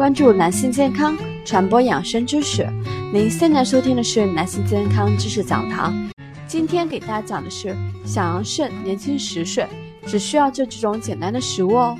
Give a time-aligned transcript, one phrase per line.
[0.00, 1.14] 关注男性健康，
[1.44, 2.66] 传播养生知识。
[3.12, 5.94] 您现在收听的是男性健康知识讲堂。
[6.46, 9.66] 今天给大家讲的是，想要肾年轻十岁，
[10.06, 11.98] 只需要这几种简单的食物哦。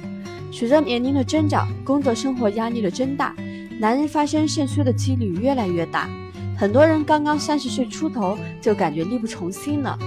[0.50, 3.36] 随着年龄的增长，工作生活压力的增大，
[3.78, 6.08] 男人发生肾虚的几率越来越大。
[6.56, 9.98] 很多人刚刚三十岁出头就感觉力不从心了。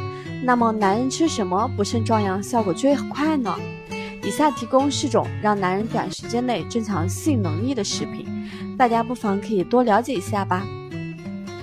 [0.44, 3.55] 那么，男人吃什么补肾壮阳效果最快呢？
[4.26, 8.26] 以下提供四种让男人短时间内增强性能力的食品，
[8.77, 10.66] 大家不妨可以多了解一下吧。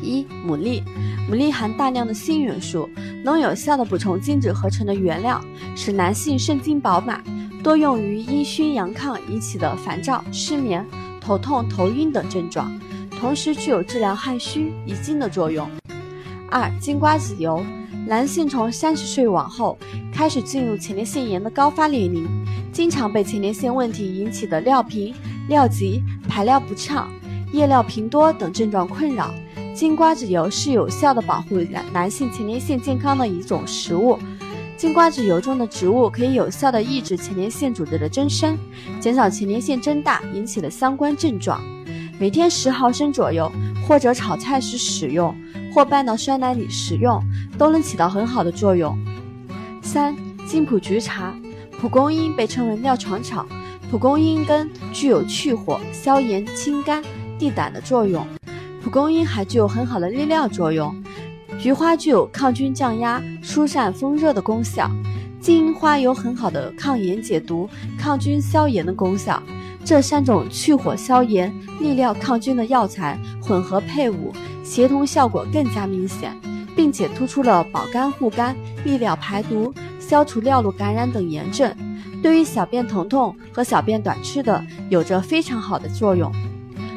[0.02, 0.82] 一、牡蛎，
[1.30, 2.88] 牡蛎含大量的锌元素，
[3.24, 5.40] 能有效的补充精子合成的原料，
[5.74, 7.24] 使男性肾精饱满，
[7.62, 10.86] 多用于阴虚阳亢引起的烦躁、失眠、
[11.20, 12.78] 头痛、头晕等症状，
[13.18, 15.66] 同时具有治疗汗虚、遗精的作用。
[16.50, 17.64] 二、金瓜子油。
[18.10, 19.78] 男性从三十岁往后
[20.12, 22.26] 开始进入前列腺炎的高发年龄，
[22.72, 25.14] 经常被前列腺问题引起的尿频、
[25.48, 27.08] 尿急、排尿不畅、
[27.52, 29.32] 夜尿频多等症状困扰。
[29.72, 34.18] 金瓜子油是有效的保护男男性前列腺健康的一种食物。
[34.76, 38.58] 金瓜子油中的植物可以有效的抑制前列腺组织的增生，
[38.98, 41.62] 减少前列腺增大引起的相关症状。
[42.18, 43.50] 每天十毫升左右，
[43.86, 45.32] 或者炒菜时使用。
[45.72, 47.22] 或拌到酸奶里食用，
[47.60, 48.98] 都能起到很好的作用。
[49.82, 50.16] 三、
[50.46, 51.34] 金蒲菊茶，
[51.78, 53.44] 蒲公英被称为尿床草，
[53.90, 57.04] 蒲公英根具有去火、消炎、清肝、
[57.38, 58.26] 利胆的作用。
[58.82, 60.90] 蒲公英还具有很好的利尿作用。
[61.58, 64.90] 菊花具有抗菌降压、疏散风热的功效。
[65.38, 69.42] 金银花有很好的抗炎解毒、抗菌消炎的功效。
[69.84, 74.32] 这三种去火消炎、利尿抗菌的药材混合配伍。
[74.64, 76.34] 协同效果更加明显，
[76.76, 81.74] 并且突出了保肝护肝、利尿排毒、消除尿路感染等炎症，
[82.22, 86.32] 对于小便疼痛和小便短赤的有着非常好的作用。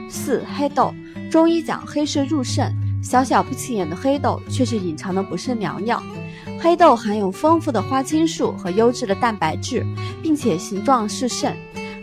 [0.09, 0.93] 四、黑豆，
[1.31, 6.01] 中医讲黑色入肾，小小不起眼的黑豆却是隐藏的补肾良药。
[6.59, 9.85] 黑豆含有丰富的花青素和优质的蛋白质，
[10.21, 11.55] 并且形状是肾。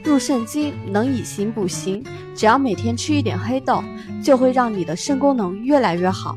[0.03, 2.03] 入肾经能以形补形，
[2.35, 3.85] 只要每天吃一点黑豆，
[4.23, 6.37] 就会让你的肾功能越来越好。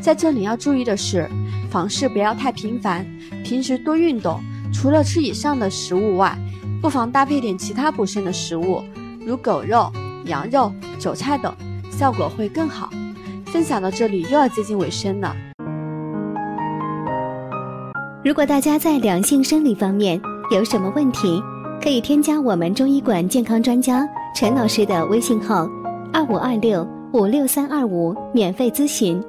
[0.00, 1.28] 在这里要注意的是，
[1.70, 3.06] 房事不要太频繁，
[3.44, 4.40] 平时多运动。
[4.72, 6.36] 除了吃以上的食物外，
[6.80, 8.82] 不妨搭配点其他补肾的食物，
[9.26, 9.92] 如狗肉、
[10.24, 11.52] 羊肉、韭菜等，
[11.90, 12.88] 效果会更好。
[13.46, 15.34] 分享到这里又要接近尾声了。
[18.24, 21.42] 如果大家在两性生理方面有什么问题，
[21.82, 25.68] 可以添加我们中医馆健康专家陈老师的微信号：
[26.12, 29.20] 二五二六五六三二五，免费咨询。